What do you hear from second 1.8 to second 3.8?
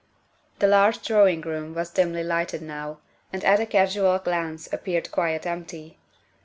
dimly lighted now, and at a